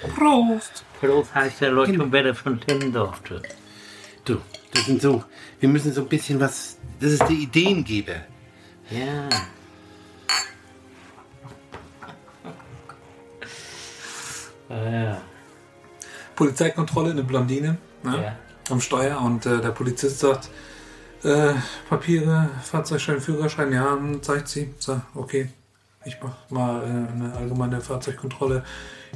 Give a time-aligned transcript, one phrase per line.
[0.00, 0.84] Prost!
[1.00, 3.42] Bloß heißt der Leute, wer von Tim durfte.
[4.24, 4.38] Du,
[4.72, 5.24] das sind so,
[5.58, 8.16] wir müssen so ein bisschen was, das ist der Ideengeber.
[8.90, 9.28] Ja.
[14.68, 15.20] Ah, ja.
[16.36, 18.22] Polizeikontrolle, eine Blondine ne?
[18.22, 18.36] Ja.
[18.70, 20.48] am Steuer und äh, der Polizist sagt,
[21.22, 21.54] äh,
[21.88, 24.72] Papiere, Fahrzeugschein, Führerschein, ja, hm, zeigt sie.
[24.78, 25.50] So, okay,
[26.04, 28.64] ich mach mal äh, eine allgemeine Fahrzeugkontrolle.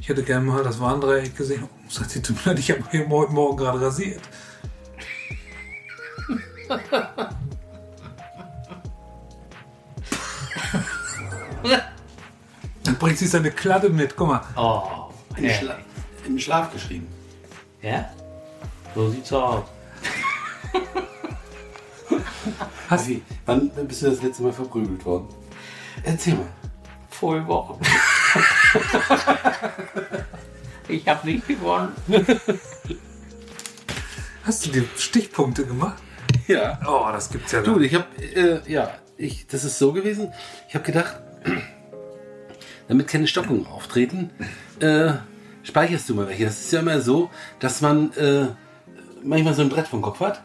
[0.00, 1.64] Ich hätte gerne mal das Warndreieck gesehen.
[1.64, 4.20] Oh, sagt sie, tut mir leid, ich habe hier heute Morgen gerade rasiert.
[12.84, 14.16] Dann bringt sie seine Kladde mit.
[14.16, 15.54] Guck mal, Oh, Im, ja.
[15.54, 15.78] Schla
[16.26, 17.06] Im Schlaf geschrieben.
[17.82, 18.10] ja?
[18.94, 19.64] So sieht's aus.
[22.90, 25.26] hast, Wie, wann bist du das letzte Mal verprügelt worden?
[26.02, 26.46] Erzähl mal.
[27.24, 27.80] Wochen.
[30.88, 31.92] ich habe nicht gewonnen.
[34.44, 36.02] hast du dir Stichpunkte gemacht?
[36.46, 36.78] Ja.
[36.86, 40.32] Oh, das gibt's ja Du, ich habe, äh, ja, ich, das ist so gewesen.
[40.68, 41.16] Ich habe gedacht,
[42.88, 44.30] damit keine Stockungen auftreten,
[44.80, 45.12] äh,
[45.62, 46.44] speicherst du mal welche.
[46.44, 48.48] Das ist ja immer so, dass man äh,
[49.22, 50.42] manchmal so ein Brett vom Kopf hat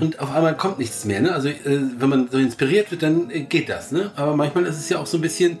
[0.00, 1.20] und auf einmal kommt nichts mehr.
[1.20, 1.32] Ne?
[1.32, 3.90] Also äh, wenn man so inspiriert wird, dann äh, geht das.
[3.90, 4.12] Ne?
[4.14, 5.58] Aber manchmal ist es ja auch so ein bisschen,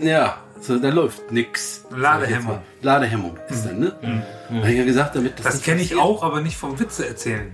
[0.00, 1.84] ja, so, da läuft nix.
[1.90, 2.60] Ladehemmung.
[2.82, 4.22] Ladehemmung ist dann, ne?
[4.50, 6.00] Hab ich ja gesagt, damit Das nicht kenne ich passiert.
[6.06, 7.50] auch, aber nicht vom Witze erzählen.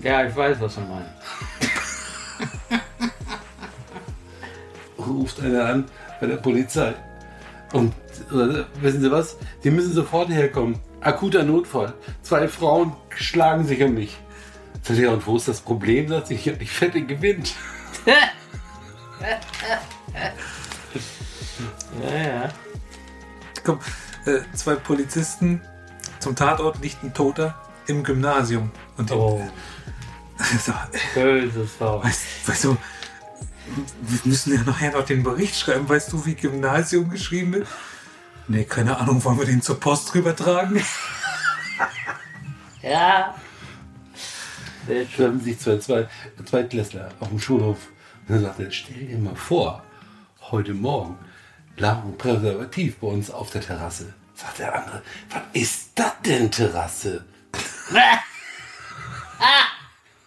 [0.00, 1.10] Ja, ich weiß, was du meinst.
[4.98, 5.84] ruft einer an
[6.20, 6.94] bei der Polizei.
[7.72, 7.92] Und
[8.32, 9.36] oder, wissen Sie was?
[9.62, 10.78] Die müssen sofort herkommen.
[11.00, 11.92] Akuter Notfall.
[12.22, 14.16] Zwei Frauen schlagen sich um mich.
[14.82, 16.08] Sagt er, und wo ist das Problem?
[16.08, 17.54] Sagt sie, ich hab die Fette gewinnt.
[22.02, 22.48] Ja, ja.
[23.64, 23.78] Komm,
[24.26, 25.60] äh, zwei Polizisten
[26.18, 27.54] zum Tatort liegt ein Toter
[27.86, 28.70] im Gymnasium.
[28.96, 29.42] Und die, Oh,
[30.64, 30.72] so,
[31.14, 32.02] böse Sau.
[32.02, 32.76] weißt, weißt du,
[34.02, 35.88] wir müssen ja nachher noch den Bericht schreiben.
[35.88, 37.68] Weißt du, wie Gymnasium geschrieben wird?
[38.48, 40.82] Nee, keine Ahnung, wollen wir den zur Post rübertragen?
[42.82, 43.34] Ja.
[44.86, 45.08] Schön.
[45.16, 46.08] Treffen sich zwei, zwei
[46.44, 47.78] Zweitklässler auf dem Schulhof.
[48.28, 49.82] Und dann sagt er, stell dir mal vor,
[50.50, 51.18] heute Morgen
[51.76, 54.12] lag ein Präservativ bei uns auf der Terrasse.
[54.34, 57.24] Sagt der andere, was ist das denn Terrasse?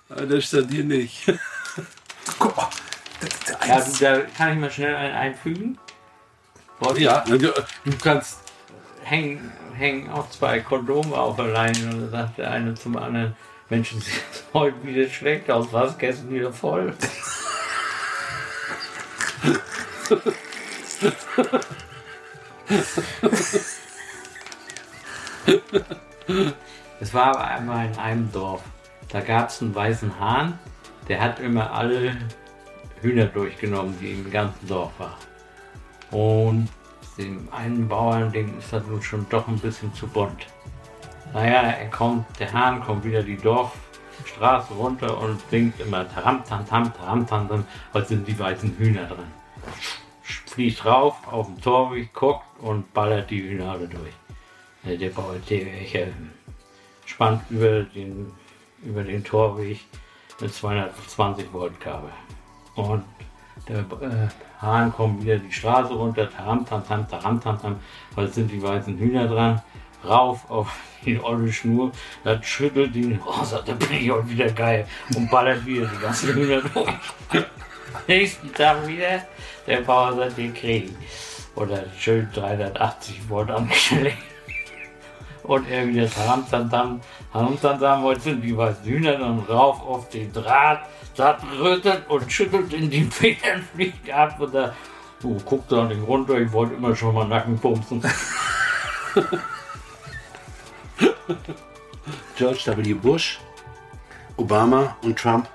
[0.09, 1.25] Ah, das stand hier nicht.
[2.39, 2.69] Guck mal,
[3.19, 5.77] das, der Ja, du, da kann ich mal schnell einen einfügen.
[6.79, 7.53] Wollte Ja, du, du
[8.01, 8.37] kannst.
[9.03, 13.35] hängen, hängen auch zwei Kondome auf der Leine und dann sagt der eine zum anderen,
[13.69, 14.03] Mensch, sieht
[14.53, 15.97] heute wieder schlecht aus, was?
[15.97, 16.95] Gestern wieder voll.
[26.99, 28.63] Es war aber einmal in einem Dorf.
[29.09, 30.59] Da gab es einen weißen Hahn,
[31.07, 32.17] der hat immer alle
[33.01, 35.15] Hühner durchgenommen, die im ganzen Dorf waren.
[36.11, 36.69] Und
[37.17, 40.47] dem einen Bauern, dem ist das nun schon doch ein bisschen zu bunt.
[41.33, 46.67] Naja, er kommt, der Hahn kommt wieder die Dorfstraße runter und singt immer Taram, tam,
[46.67, 47.65] tam, taram, tam, tam.
[47.93, 49.31] Heute sind die weißen Hühner drin.
[50.57, 54.11] Fliegt rauf auf den Torweg, guckt und ballert die alle durch.
[54.83, 56.07] Der, der welcher
[57.05, 58.31] spannt über den,
[58.81, 59.81] über den Torweg
[60.41, 62.09] mit 220 Volt Kabel.
[62.73, 63.03] Und
[63.69, 64.29] der äh,
[64.59, 67.75] Hahn kommt wieder die Straße runter, taram, tam, tam, taram, tam, tam,
[68.15, 69.61] weil sind die weißen Hühner dran,
[70.03, 70.75] rauf auf
[71.05, 71.91] die olle Schnur,
[72.23, 76.01] das schüttelt ihn, oh, sagt, da bin ich heute wieder geil und ballert wieder die
[76.01, 77.45] ganzen Hühner durch.
[78.07, 79.23] Nächsten Tag wieder,
[79.65, 80.95] der Bauer sagt, den kriegen.
[81.55, 84.17] Oder schön 380 Volt angeschlägt.
[85.43, 87.01] Und er wieder tam, tam, tam,
[87.31, 90.81] tam, tam, tam, heute sind die weißen Hühner dann rauf auf den Draht,
[91.15, 94.75] das rüttelt und schüttelt in die Federn, fliegt ab und da,
[95.23, 98.03] oh, guckt da nicht runter, ich wollte immer schon mal Nacken pumpen.
[102.35, 102.93] George W.
[102.93, 103.39] Bush,
[104.35, 105.47] Obama und Trump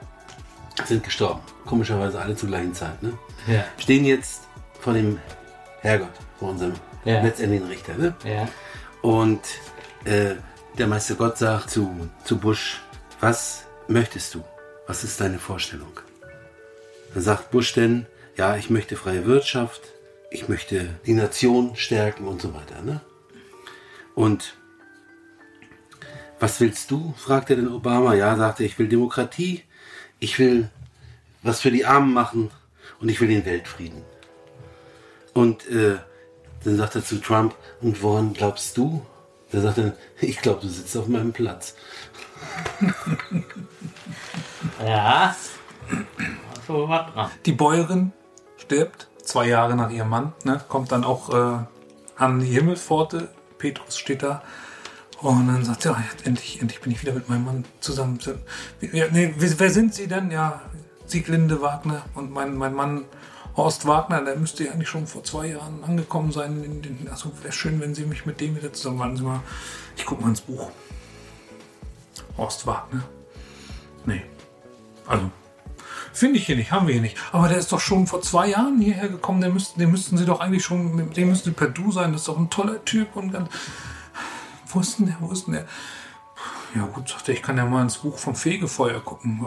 [0.87, 1.52] sind gestorben.
[1.67, 3.03] Komischerweise alle zur gleichen Zeit.
[3.03, 3.13] Ne?
[3.47, 3.65] Ja.
[3.79, 4.43] Stehen jetzt
[4.81, 5.19] vor dem
[5.81, 6.75] Herrgott, vor unserem
[7.05, 7.23] Ja.
[7.23, 7.95] letztendlichen Richter.
[7.95, 8.15] Ne?
[8.25, 8.49] Ja.
[9.01, 9.41] Und
[10.05, 10.35] äh,
[10.79, 11.95] der Meister Gott sagt zu,
[12.25, 12.81] zu Bush,
[13.21, 14.45] was möchtest du?
[14.87, 15.93] Was ist deine Vorstellung?
[17.15, 18.07] Dann sagt Bush denn,
[18.37, 19.83] ja, ich möchte freie Wirtschaft,
[20.31, 22.81] ich möchte die Nation stärken und so weiter.
[22.83, 23.01] Ne?
[24.15, 24.55] Und
[26.41, 27.15] was willst du?
[27.17, 28.15] fragte den Obama.
[28.15, 29.63] Ja, sagte er, ich will Demokratie,
[30.19, 30.71] ich will
[31.43, 32.51] was für die Armen machen
[33.01, 34.03] und ich will den Weltfrieden.
[35.35, 35.97] Und äh,
[36.65, 39.05] dann sagt er zu Trump, und woran glaubst du?
[39.51, 41.75] Da sagt er, ich glaube, du sitzt auf meinem Platz.
[44.85, 45.35] Ja.
[46.67, 47.31] So was dran.
[47.47, 48.13] Die Bäuerin
[48.57, 51.65] stirbt, zwei Jahre nach ihrem Mann, ne, kommt dann auch äh,
[52.17, 53.29] an die Himmelspforte.
[53.59, 54.43] Petrus steht da.
[55.21, 58.19] Und dann sagt er, ja, jetzt endlich, endlich bin ich wieder mit meinem Mann zusammen.
[58.81, 60.33] Ja, nee, wer wer sind Sie denn?
[60.33, 60.63] Ja,
[61.07, 63.05] Sieglinde Wagner und mein, mein Mann
[63.57, 66.65] Horst Wagner, der müsste ja eigentlich schon vor zwei Jahren angekommen sein.
[66.65, 69.41] In den, also wäre schön, wenn Sie mich mit dem wieder zusammen warten Sie mal.
[69.97, 70.71] Ich gucke mal ins Buch.
[72.39, 73.05] Horst Wagner.
[74.07, 74.23] Nee.
[75.07, 75.31] Also,
[76.15, 77.19] finde ich hier nicht, haben wir hier nicht.
[77.31, 79.43] Aber der ist doch schon vor zwei Jahren hierher gekommen.
[79.43, 82.13] Der müssten, den müssten Sie doch eigentlich schon, dem müssten Sie per Du sein.
[82.13, 83.51] Das ist doch ein toller Typ und ganz.
[84.69, 85.17] Wo ist denn der?
[85.21, 85.67] Wo ist denn der?
[86.75, 89.47] Ja gut, sagte ich kann ja mal ins Buch vom Fegefeuer gucken.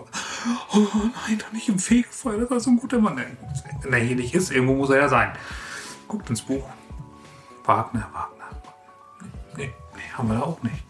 [0.73, 0.79] Oh
[1.27, 3.19] nein, doch nicht im Fegefeuer, das war so ein guter Mann.
[3.81, 5.31] Wenn er hier nicht ist, irgendwo muss er ja sein.
[6.07, 6.63] Guckt ins Buch.
[7.63, 8.61] Wagner, Wagner.
[9.57, 10.83] Nee, nee, haben wir da auch nicht.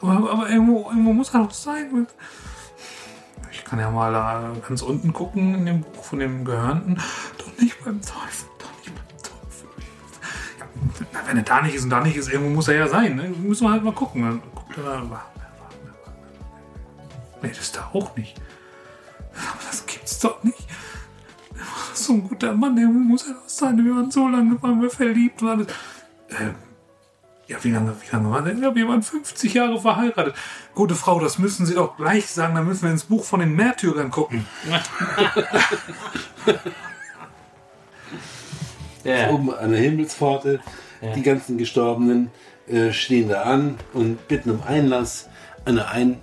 [0.00, 2.06] Aber, aber irgendwo, irgendwo muss er doch sein.
[3.50, 7.00] Ich kann ja mal da ganz unten gucken in dem Buch von dem Gehörnten.
[7.38, 9.68] Doch nicht beim Teufel, doch nicht beim Teufel.
[11.26, 13.16] Wenn er da nicht ist und da nicht ist, irgendwo muss er ja sein.
[13.16, 13.30] Ne?
[13.30, 14.22] Müssen wir halt mal gucken.
[14.22, 14.42] Dann
[14.84, 15.14] Wagner, Wagner,
[15.58, 15.94] Wagner.
[17.42, 18.36] Nee, das ist da auch nicht.
[19.34, 20.58] Aber das gibt's doch nicht.
[21.54, 21.64] Der
[21.94, 23.84] so ein guter Mann, irgendwo muss er doch sein.
[23.84, 25.66] Wir waren so lange, waren wir verliebt und alles.
[26.30, 26.54] Ähm,
[27.46, 28.62] ja, wie lange, wie lange waren denn?
[28.62, 30.34] Ja, wir waren 50 Jahre verheiratet.
[30.74, 33.54] Gute Frau, das müssen Sie doch gleich sagen, dann müssen wir ins Buch von den
[33.56, 34.46] Märtyrern gucken.
[39.04, 39.30] Ja.
[39.30, 40.60] Oben an der Himmelspforte,
[41.00, 41.12] Ja.
[41.14, 42.30] die ganzen Gestorbenen
[42.70, 45.28] äh, stehen da an und bitten um Einlass.
[45.64, 46.16] An der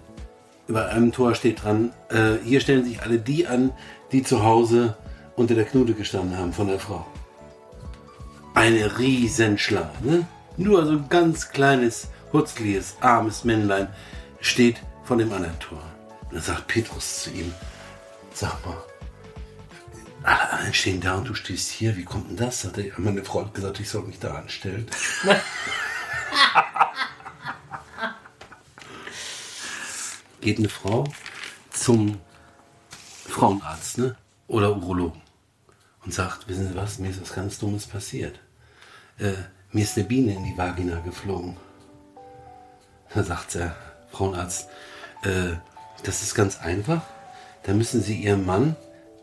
[0.67, 3.71] über einem Tor steht dran, äh, hier stellen sich alle die an,
[4.11, 4.97] die zu Hause
[5.35, 7.05] unter der Knute gestanden haben von der Frau.
[8.53, 10.27] Eine Riesenschlange, ne?
[10.57, 13.89] Nur so ein ganz kleines, hutzliges, armes Männlein
[14.39, 15.83] steht von dem anderen Tor.
[16.31, 17.53] Dann sagt Petrus zu ihm,
[18.33, 18.77] sag mal,
[20.23, 21.95] alle anderen stehen da und du stehst hier.
[21.97, 22.63] Wie kommt denn das?
[22.63, 24.87] Hat meine Frau hat gesagt, ich soll mich da anstellen.
[30.41, 31.05] Geht eine Frau
[31.71, 32.19] zum
[33.27, 34.15] Frauenarzt ne?
[34.47, 35.21] oder Urologen
[36.03, 38.39] und sagt, wissen Sie was, mir ist was ganz Dummes passiert.
[39.17, 39.33] Äh,
[39.71, 41.57] mir ist eine Biene in die Vagina geflogen.
[43.13, 43.75] Da sagt der
[44.11, 44.69] Frauenarzt,
[45.23, 45.53] äh,
[46.03, 47.01] das ist ganz einfach.
[47.63, 48.75] Da müssen Sie Ihrem Mann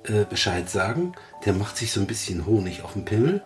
[0.04, 1.12] äh, Bescheid sagen.
[1.44, 3.42] Der macht sich so ein bisschen Honig auf den Pimmel.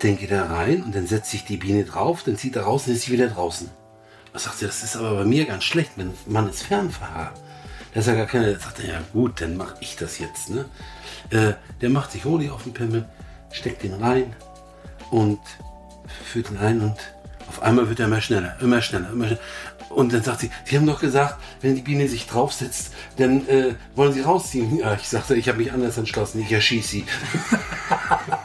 [0.00, 2.86] Dann geht er rein und dann setzt sich die Biene drauf, dann zieht er raus
[2.86, 3.70] und ist sie wieder draußen.
[4.32, 7.32] Was sagt er, das ist aber bei mir ganz schlecht, mein Mann ist Fernfahrer.
[7.92, 10.50] Da ist ja gar keine, sagt er, ja gut, dann mache ich das jetzt.
[10.50, 10.64] Ne?
[11.30, 13.08] Äh, der macht sich Honig auf den Pimmel,
[13.50, 14.34] steckt den rein
[15.10, 15.40] und
[16.24, 16.96] führt ihn ein und
[17.48, 19.40] auf einmal wird er immer schneller, immer schneller, immer schneller.
[19.90, 23.74] Und dann sagt sie, Sie haben doch gesagt, wenn die Biene sich draufsetzt, dann äh,
[23.96, 24.78] wollen Sie rausziehen.
[24.78, 27.04] Ja, ich sagte, ich habe mich anders entschlossen, ich erschieße sie.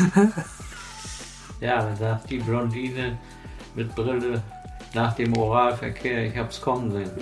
[1.60, 3.18] Ja, dann sagt die Blondine
[3.74, 4.42] mit Brille
[4.94, 7.10] nach dem Oralverkehr, ich hab's kommen sehen.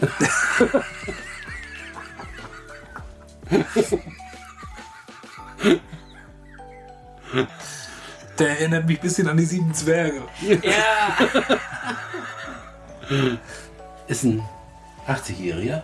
[8.39, 10.23] Der erinnert mich ein bisschen an die sieben Zwerge.
[10.63, 11.17] Ja!
[14.07, 14.43] Ist ein
[15.09, 15.83] 80-Jähriger,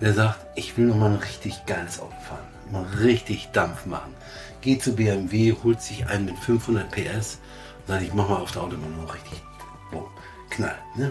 [0.00, 2.46] der sagt, ich will noch mal ein richtig geiles Auto fahren.
[2.72, 4.14] Mal richtig Dampf machen.
[4.60, 7.38] Geht zu BMW, holt sich einen mit 500 PS
[7.80, 9.42] und sagt, ich mach mal auf der Autobahn noch richtig
[9.90, 10.06] boom,
[10.50, 10.78] knall.
[10.96, 11.10] Ne?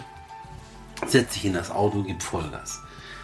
[1.07, 2.79] Setzt sich in das Auto, gibt Vollgas.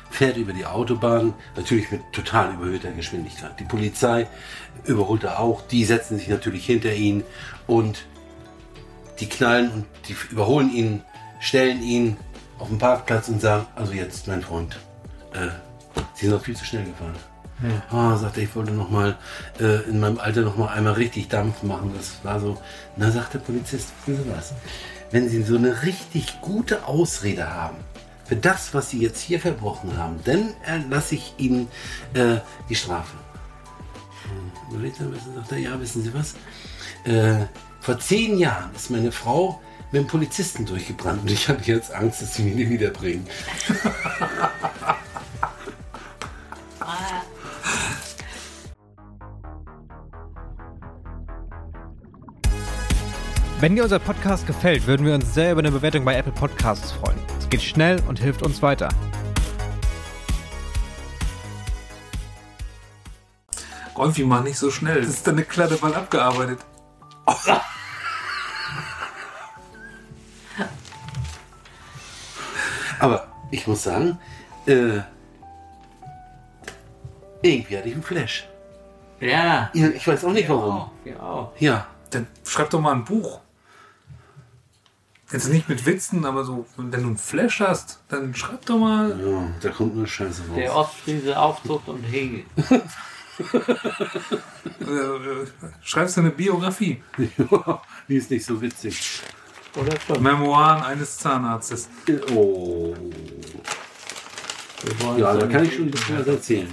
[0.10, 3.60] Fährt über die Autobahn, natürlich mit total überhöhter Geschwindigkeit.
[3.60, 4.27] Die Polizei
[4.86, 7.24] überholt er auch, die setzen sich natürlich hinter ihn
[7.68, 8.06] und
[9.20, 11.04] die knallen und die überholen ihn,
[11.39, 12.18] stellen ihn
[12.60, 14.77] auf den Parkplatz und sagen, also jetzt, mein Freund,
[15.34, 15.50] äh,
[16.15, 17.15] Sie sind noch viel zu schnell gefahren.
[17.90, 19.18] Ah, sagt er, ich wollte noch mal
[19.60, 21.94] äh, in meinem Alter noch mal einmal richtig Dampf machen.
[21.96, 22.58] Das war so.
[22.98, 24.54] Na, sagt der Polizist, wissen Sie was?
[25.12, 27.78] Wenn Sie so eine richtig gute Ausrede haben
[28.26, 31.68] für das, was Sie jetzt hier verbrochen haben, dann erlasse ich Ihnen
[32.14, 32.38] äh,
[32.70, 33.16] die Strafe.
[34.70, 36.36] überlegt er ein bisschen, sagt er, ja, wissen Sie was?
[37.06, 37.46] Äh,
[37.80, 42.22] vor zehn Jahren ist meine Frau mit einem Polizisten durchgebrannt und ich hatte jetzt Angst,
[42.22, 43.28] dass sie mich nie wiederbringen.
[53.62, 56.92] Wenn dir unser Podcast gefällt, würden wir uns sehr über eine Bewertung bei Apple Podcasts
[56.92, 57.18] freuen.
[57.40, 58.90] Es geht schnell und hilft uns weiter.
[63.98, 65.00] Rolfi, mach nicht so schnell.
[65.00, 66.60] Das ist deine Kladde bald abgearbeitet.
[73.00, 74.20] Aber ich muss sagen,
[74.66, 75.00] äh,
[77.42, 78.50] irgendwie hatte ich einen Flash.
[79.22, 79.70] Ja.
[79.74, 80.76] Ja, ich weiß auch nicht warum.
[80.76, 81.54] Auch, ja, auch.
[81.60, 83.40] Ja, Dann schreib doch mal ein Buch.
[85.32, 89.20] Jetzt nicht mit Witzen, aber so, wenn du einen Flash hast, dann schreib doch mal.
[89.20, 90.89] ja, da kommt nur Scheiße Der raus.
[90.89, 92.44] Ostfriese Aufzucht und Hegel.
[94.79, 95.46] Äh,
[95.82, 97.03] schreibst du eine Biografie.
[98.08, 99.22] Die ist nicht so witzig.
[99.75, 100.24] Oder schon.
[100.24, 101.89] Memoiren eines Zahnarztes.
[102.34, 102.94] Oh.
[105.17, 106.72] Ja, da kann ich schon ein bisschen was erzählen.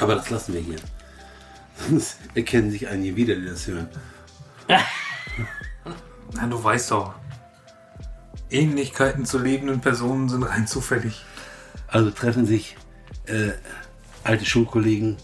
[0.00, 0.78] Aber das lassen wir hier.
[1.88, 3.88] Sonst erkennen sich einige wieder, die das hören.
[6.34, 7.14] Na, du weißt doch.
[8.50, 11.24] Ähnlichkeiten zu lebenden Personen sind rein zufällig.
[11.88, 12.76] Also treffen sich
[13.26, 13.52] äh,
[14.22, 15.16] alte Schulkollegen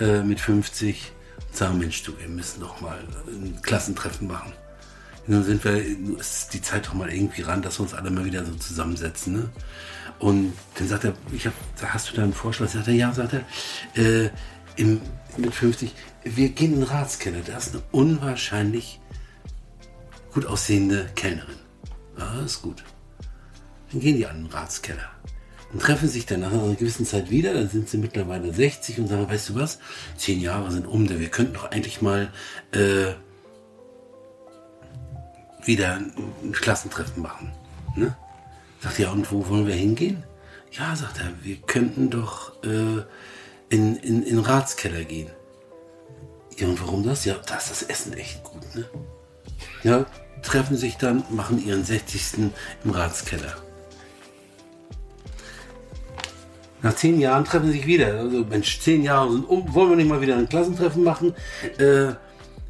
[0.00, 1.12] äh, mit 50
[1.48, 4.52] und sagen, Mensch, du, wir müssen doch mal ein Klassentreffen machen.
[5.26, 5.76] Und dann sind wir,
[6.18, 9.34] ist die Zeit doch mal irgendwie ran, dass wir uns alle mal wieder so zusammensetzen.
[9.34, 9.48] Ne?
[10.18, 12.68] Und dann sagt er, ich hab, da hast du da einen Vorschlag?
[12.68, 13.44] Sagt er, ja, sagt er,
[13.94, 14.30] äh,
[14.76, 15.00] im,
[15.36, 15.94] mit 50,
[16.24, 17.40] wir gehen in den Ratskeller.
[17.46, 19.00] Da ist eine unwahrscheinlich
[20.32, 21.58] gut aussehende Kellnerin.
[22.18, 22.82] Ja, ist gut.
[23.90, 25.10] Dann gehen die an den Ratskeller
[25.72, 27.54] und treffen sich dann nach einer gewissen Zeit wieder.
[27.54, 29.78] Dann sind sie mittlerweile 60 und sagen, weißt du was,
[30.16, 32.32] zehn Jahre sind um, wir könnten doch eigentlich mal
[32.72, 33.12] äh,
[35.64, 37.52] wieder ein, Klassentreffen machen.
[37.96, 38.16] Ne?
[38.80, 40.24] Sagt ja, und wo wollen wir hingehen?
[40.72, 43.02] Ja, sagt er, wir könnten doch äh,
[43.68, 45.30] in, in, in den Ratskeller gehen.
[46.56, 47.24] Ja, und warum das?
[47.24, 48.88] Ja, da ist das Essen echt gut, ne?
[49.82, 50.06] Ja,
[50.42, 52.50] treffen sich dann, machen ihren 60.
[52.84, 53.54] im Ratskeller.
[56.82, 58.18] Nach zehn Jahren treffen sie sich wieder.
[58.18, 59.72] Also, Mensch, zehn Jahre sind um.
[59.72, 61.32] Wollen wir nicht mal wieder ein Klassentreffen machen?
[61.78, 62.14] Äh,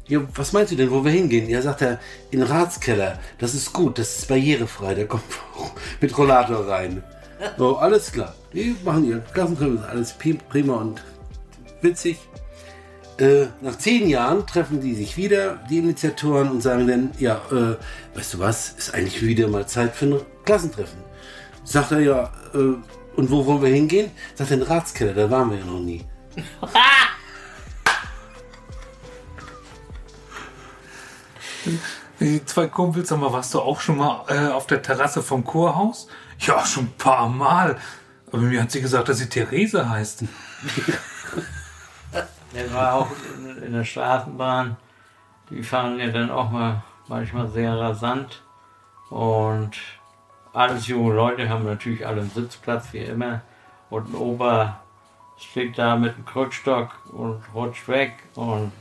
[0.07, 1.49] ja, was meinst du denn, wo wir hingehen?
[1.49, 1.99] Ja, sagt er,
[2.29, 3.19] in den Ratskeller.
[3.39, 4.93] Das ist gut, das ist barrierefrei.
[4.93, 5.23] Da kommt
[6.01, 7.03] mit Rollator rein.
[7.57, 8.35] So, alles klar.
[8.53, 10.15] Die machen ihr Klassentreffen, ist alles
[10.49, 11.01] prima und
[11.81, 12.19] witzig.
[13.17, 17.75] Äh, nach zehn Jahren treffen die sich wieder, die Initiatoren, und sagen dann, ja, äh,
[18.17, 20.97] weißt du was, ist eigentlich wieder mal Zeit für ein Klassentreffen.
[21.63, 22.73] Sagt er ja, äh,
[23.15, 24.09] und wo wollen wir hingehen?
[24.33, 26.03] Sagt er, in den Ratskeller, da waren wir ja noch nie.
[32.19, 35.43] Die zwei Kumpels, sag mal, warst du auch schon mal äh, auf der Terrasse vom
[35.43, 36.07] Kurhaus?
[36.39, 37.77] Ja, schon ein paar Mal.
[38.31, 40.23] Aber mir hat sie gesagt, dass sie Therese heißt.
[42.53, 44.77] Der war auch in, in der Straßenbahn.
[45.49, 48.43] Die fahren ja dann auch mal manchmal sehr rasant.
[49.09, 49.71] Und
[50.53, 53.41] alles junge Leute haben natürlich alle einen Sitzplatz, wie immer.
[53.89, 54.79] Und ein Opa
[55.37, 58.13] steht da mit dem Krückstock und rutscht weg.
[58.35, 58.71] Und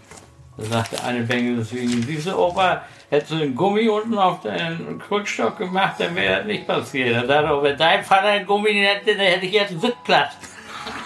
[0.56, 4.98] da sagt der eine Bengel deswegen, diese Opa, hättest du einen Gummi unten auf deinen
[4.98, 7.14] Krückstock gemacht, dann wäre das nicht passiert.
[7.14, 10.36] Er sagt, wenn dein Vater einen Gummi hätte, dann hätte ich jetzt einen Sitzplatz.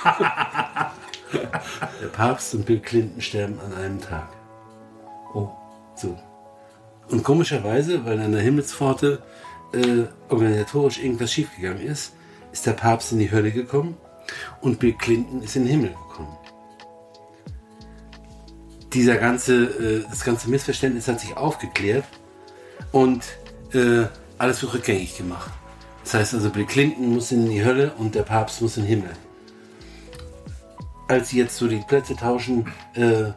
[2.02, 4.28] Der Papst und Bill Clinton sterben an einem Tag.
[5.34, 5.48] Oh.
[5.94, 6.16] So.
[7.08, 9.22] Und komischerweise, weil an der Himmelspforte
[9.72, 12.12] äh, organisatorisch irgendwas schiefgegangen ist,
[12.52, 13.96] ist der Papst in die Hölle gekommen
[14.60, 16.36] und Bill Clinton ist in den Himmel gekommen.
[18.92, 22.04] Dieser ganze, äh, das ganze Missverständnis hat sich aufgeklärt
[22.92, 23.24] und
[23.72, 24.06] äh,
[24.38, 25.50] alles wird rückgängig gemacht.
[26.02, 28.88] Das heißt also, Bill Clinton muss in die Hölle und der Papst muss in den
[28.88, 29.10] Himmel.
[31.08, 33.30] Als sie jetzt so die Plätze tauschen, äh,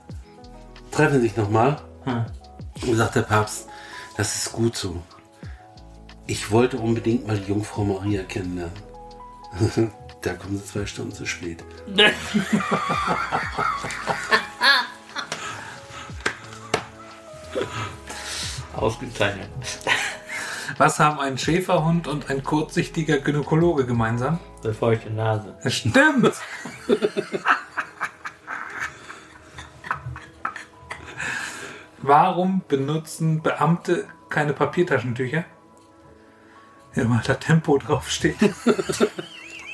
[0.91, 1.79] treffen sich nochmal
[2.81, 3.67] und sagt der Papst,
[4.17, 5.01] das ist gut so.
[6.25, 8.73] Ich wollte unbedingt mal die Jungfrau Maria kennenlernen.
[10.21, 11.63] da kommen sie zwei Stunden zu spät.
[18.75, 19.49] Ausgezeichnet.
[20.77, 24.39] Was haben ein Schäferhund und ein kurzsichtiger Gynäkologe gemeinsam?
[24.63, 25.57] Eine feuchte Nase.
[25.63, 26.33] Das stimmt!
[32.01, 35.43] Warum benutzen Beamte keine Papiertaschentücher?
[36.95, 38.37] Ja, weil da Tempo draufsteht.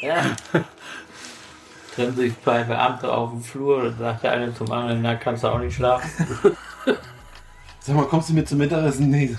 [0.02, 0.24] Ja.
[1.96, 5.44] trennen sich zwei Beamte auf dem Flur und sagt der eine zum anderen, na kannst
[5.44, 6.28] du auch nicht schlafen.
[7.80, 9.10] Sag mal, kommst du mir zum Mittagessen?
[9.10, 9.36] Nee,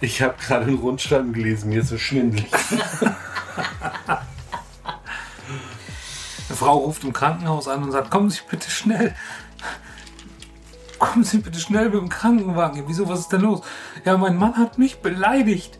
[0.00, 2.46] ich habe gerade einen Rundschreiben gelesen, mir ist so schwindelig.
[6.48, 9.14] Eine Frau ruft im Krankenhaus an und sagt, kommen Sie bitte schnell.
[11.08, 12.84] Kommen Sie bitte schnell mit dem Krankenwagen.
[12.86, 13.62] Wieso, was ist denn los?
[14.04, 15.78] Ja, mein Mann hat mich beleidigt.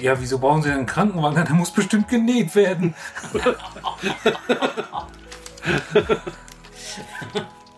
[0.00, 1.42] Ja, wieso brauchen Sie denn einen Krankenwagen?
[1.42, 2.94] Der muss bestimmt genäht werden.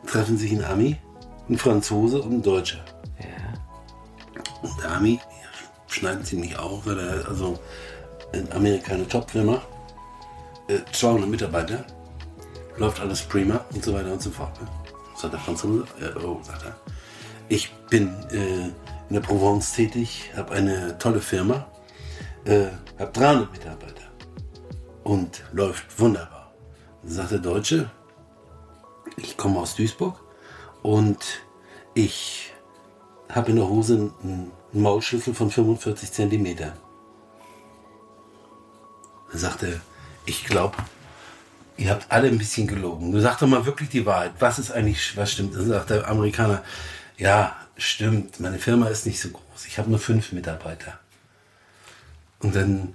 [0.07, 0.97] Treffen sich ein Ami,
[1.49, 2.85] ein Franzose und ein Deutscher.
[3.21, 3.27] Ja.
[4.63, 5.21] Und der Ami
[5.87, 7.57] schneidet ziemlich auf, weil er also
[8.33, 9.63] in Amerika eine Top-Firma,
[10.69, 11.85] äh, 200 Mitarbeiter,
[12.79, 14.61] läuft alles prima und so weiter und so fort.
[14.61, 14.69] Ne?
[15.21, 16.75] Sagt der Franzose, äh, oh, sagt er.
[17.51, 18.75] Ich bin äh, in
[19.11, 21.67] der Provence tätig, habe eine tolle Firma,
[22.47, 24.05] äh, habe 300 Mitarbeiter
[25.05, 26.55] und läuft wunderbar.
[27.03, 27.91] Dann sagt der Deutsche,
[29.19, 30.19] ich komme aus Duisburg
[30.83, 31.19] und
[31.93, 32.55] ich
[33.29, 36.73] habe in der Hose einen Maulschlüssel von 45 Zentimetern.
[39.31, 39.83] Dann sagt er,
[40.25, 40.79] ich glaube,
[41.81, 43.11] ihr habt alle ein bisschen gelogen.
[43.11, 44.33] Du sag doch mal wirklich die Wahrheit.
[44.39, 45.55] Was ist eigentlich, was stimmt?
[45.57, 46.63] Dann sagt der Amerikaner,
[47.17, 49.67] ja, stimmt, meine Firma ist nicht so groß.
[49.67, 50.99] Ich habe nur fünf Mitarbeiter.
[52.41, 52.95] Und dann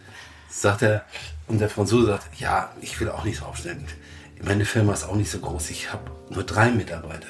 [0.50, 1.04] sagt er,
[1.48, 3.86] und der Franzose sagt, ja, ich will auch nicht so aufstellen.
[4.44, 5.72] Meine Firma ist auch nicht so groß.
[5.72, 7.28] Ich habe nur drei Mitarbeiter.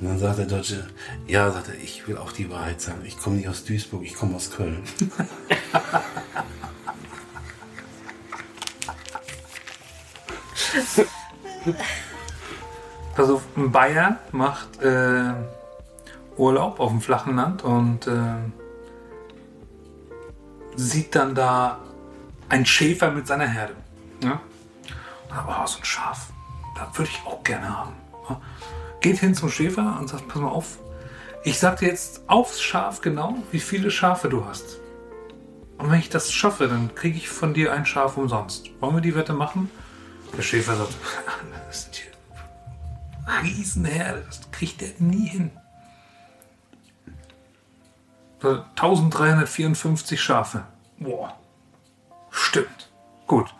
[0.00, 0.86] Und dann sagt der Deutsche,
[1.26, 3.02] ja, sagt er, ich will auch die Wahrheit sagen.
[3.04, 4.82] Ich komme nicht aus Duisburg, ich komme aus Köln.
[13.16, 15.32] Also ein Bayer macht äh,
[16.36, 18.34] Urlaub auf dem flachen Land und äh,
[20.76, 21.78] sieht dann da
[22.48, 23.74] einen Schäfer mit seiner Herde.
[24.22, 24.40] Ja?
[25.28, 26.28] Dann, Oh, so ein Schaf.
[26.76, 27.94] Das würde ich auch gerne haben.
[28.28, 28.40] Ja?
[29.00, 30.78] Geht hin zum Schäfer und sagt, pass mal auf,
[31.42, 34.78] ich sag dir jetzt aufs Schaf genau, wie viele Schafe du hast.
[35.78, 38.70] Und wenn ich das schaffe, dann kriege ich von dir ein Schaf umsonst.
[38.80, 39.70] Wollen wir die Wette machen?
[40.36, 40.94] Der Schäfer sagt,
[41.68, 42.12] das sind hier
[43.42, 45.50] Riesenherde, das kriegt der nie hin.
[48.42, 50.64] 1354 Schafe.
[50.98, 51.34] Boah.
[52.30, 52.90] Stimmt.
[53.26, 53.52] Gut.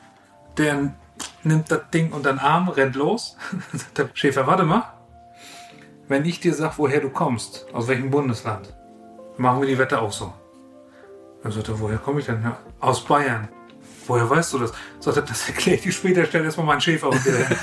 [0.58, 0.94] Der
[1.42, 3.36] nimmt das Ding unter den Arm, rennt los.
[3.72, 4.92] Sagt der Schäfer, warte mal.
[6.08, 8.72] Wenn ich dir sag, woher du kommst, aus welchem Bundesland,
[9.38, 10.32] machen wir die Wette auch so.
[11.42, 12.42] Dann sagt er, woher komme ich denn?
[12.42, 13.48] Ja, aus Bayern.
[14.06, 14.72] Woher weißt du das?
[15.00, 17.56] Sagt er, das erkläre ich dir später, stell erstmal meinen Schäfer wieder hin.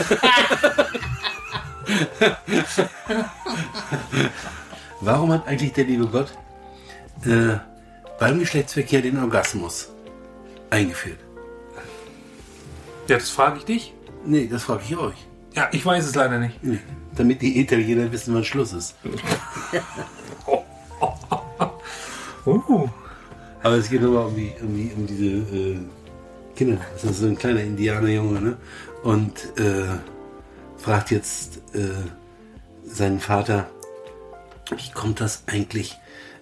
[5.01, 6.33] Warum hat eigentlich der liebe Gott
[7.25, 7.57] äh,
[8.19, 9.89] beim Geschlechtsverkehr den Orgasmus
[10.69, 11.19] eingeführt?
[13.07, 13.93] Ja, das frage ich dich.
[14.25, 15.27] Nee, das frage ich euch.
[15.53, 16.63] Ja, ich weiß es leider nicht.
[16.63, 16.79] Nee,
[17.15, 18.95] damit die Italiener wissen, wann Schluss ist.
[22.45, 22.89] Uh,
[23.63, 25.79] Aber es geht nochmal um, die, um, die, um diese äh,
[26.55, 26.81] Kinder.
[26.93, 28.57] Das ist so ein kleiner Indianerjunge, ne?
[29.03, 29.87] Und äh,
[30.77, 31.89] fragt jetzt äh,
[32.85, 33.69] seinen Vater,
[34.77, 35.97] wie kommt das eigentlich,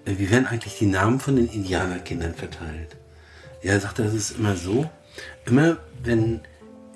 [0.05, 2.95] äh, wie werden eigentlich die Namen von den Indianerkindern verteilt?
[3.63, 4.89] Ja, er sagt, das ist immer so,
[5.45, 6.41] immer wenn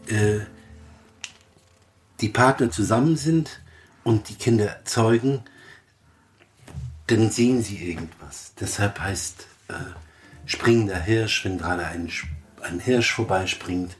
[0.07, 0.39] äh,
[2.21, 3.59] die Partner zusammen sind
[4.03, 5.43] und die Kinder zeugen,
[7.07, 8.53] dann sehen sie irgendwas.
[8.59, 9.73] Deshalb heißt äh,
[10.45, 12.09] springender Hirsch, wenn gerade ein,
[12.65, 13.95] ein Hirsch vorbeispringt.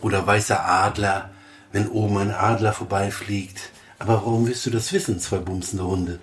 [0.00, 1.30] Oder weißer Adler,
[1.72, 3.70] wenn oben ein Adler vorbeifliegt.
[3.98, 6.20] Aber warum willst du das wissen, zwei bumsende Hunde?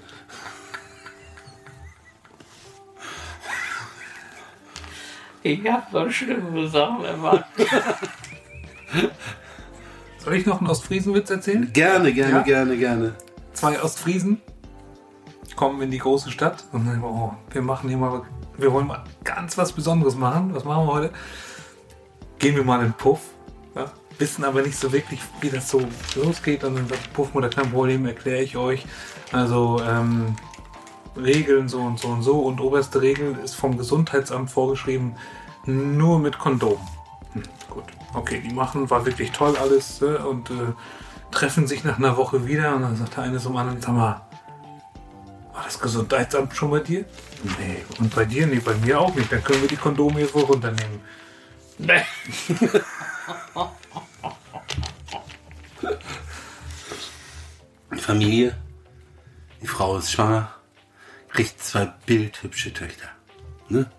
[5.44, 7.68] Ich hab so schlimme Sachen erwartet.
[10.20, 11.72] soll ich noch einen Ostfriesenwitz erzählen?
[11.74, 12.42] Gerne, gerne, Ja?
[12.44, 13.16] gerne, gerne.
[13.54, 14.40] Zwei Ostfriesen
[15.56, 18.22] kommen in die große Stadt und sagen, oh, wir machen hier mal,
[18.58, 20.54] wir wollen mal ganz was Besonderes machen.
[20.54, 21.14] Was machen wir heute?
[22.42, 23.20] Gehen wir mal in Puff.
[23.76, 23.92] Ja?
[24.18, 25.82] Wissen aber nicht so wirklich, wie das so
[26.16, 26.64] losgeht.
[26.64, 28.84] Und dann sagt Puffmutter, kein Problem, erkläre ich euch.
[29.32, 30.36] Also ähm,
[31.16, 32.40] Regeln so und so und so.
[32.40, 35.16] Und oberste Regel ist vom Gesundheitsamt vorgeschrieben,
[35.66, 36.80] nur mit Kondom.
[37.34, 37.84] Hm, gut,
[38.16, 40.74] okay, die machen, war wirklich toll alles äh, und äh,
[41.30, 44.22] treffen sich nach einer Woche wieder und dann sagt der eine zum anderen, sag mal,
[45.54, 47.06] war das Gesundheitsamt schon bei dir?
[47.60, 47.84] Nee.
[48.00, 48.48] Und bei dir?
[48.48, 49.32] Nee, bei mir auch nicht.
[49.32, 51.02] Dann können wir die Kondome jetzt wohl runternehmen.
[57.98, 58.56] Familie,
[59.62, 60.54] die Frau ist schwanger,
[61.30, 63.08] kriegt zwei bildhübsche Töchter.
[63.70, 63.90] Ne?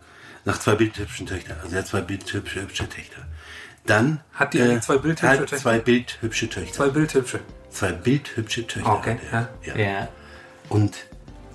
[0.45, 1.59] Nach zwei bildhübschen Töchtern.
[1.63, 3.27] Also er hat zwei bildhübsche hübsche Töchter.
[3.87, 5.57] dann Hat die äh, zwei bildhübsche Töchter?
[5.59, 6.73] zwei bildhübsche Töchter.
[6.75, 7.41] Zwei Bildhübsche.
[7.71, 8.93] Zwei bildhübsche Töchter.
[8.93, 9.77] Okay, hat er.
[9.77, 9.93] ja.
[9.93, 10.09] Ja.
[10.69, 11.07] Und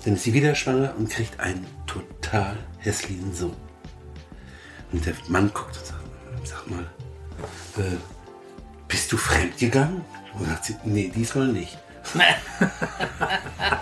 [0.04, 3.56] dann ist sie wieder schwanger und kriegt einen total hässlichen Sohn.
[4.92, 5.97] Und der Mann guckt und sagt,
[6.44, 6.86] sag mal,
[7.78, 7.96] äh,
[8.86, 10.02] bist du fremdgegangen?
[10.38, 11.78] Und sagt sie, nee, diesmal nicht.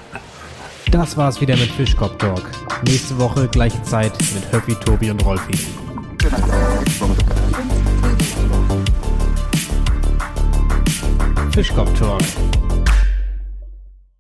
[0.93, 2.49] Das war's wieder mit Fischkopf Talk.
[2.85, 5.53] Nächste Woche gleiche Zeit mit Höppi, Tobi und Rolfi.
[11.53, 12.23] Fischkopf Talk,